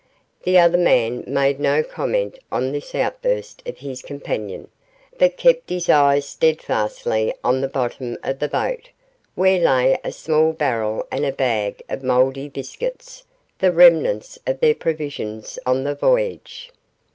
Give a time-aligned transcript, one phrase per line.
[0.41, 4.69] The other man made no comment on this outburst of his companion,
[5.19, 8.89] but kept his eyes steadfastly on the bottom of the boat,
[9.35, 13.25] where lay a small barrel and a bag of mouldy biscuits,
[13.59, 16.71] the remnants of their provisions on the voyage.